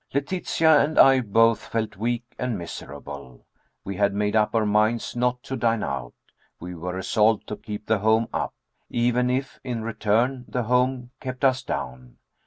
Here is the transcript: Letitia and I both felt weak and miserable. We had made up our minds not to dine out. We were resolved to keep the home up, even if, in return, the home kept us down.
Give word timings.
Letitia 0.15 0.79
and 0.79 0.97
I 0.97 1.19
both 1.19 1.61
felt 1.67 1.95
weak 1.95 2.23
and 2.39 2.57
miserable. 2.57 3.45
We 3.83 3.97
had 3.97 4.15
made 4.15 4.35
up 4.35 4.55
our 4.55 4.65
minds 4.65 5.15
not 5.15 5.43
to 5.43 5.55
dine 5.55 5.83
out. 5.83 6.15
We 6.59 6.73
were 6.73 6.95
resolved 6.95 7.45
to 7.49 7.55
keep 7.55 7.85
the 7.85 7.99
home 7.99 8.27
up, 8.33 8.55
even 8.89 9.29
if, 9.29 9.59
in 9.63 9.83
return, 9.83 10.45
the 10.47 10.63
home 10.63 11.11
kept 11.19 11.45
us 11.45 11.61
down. 11.61 12.17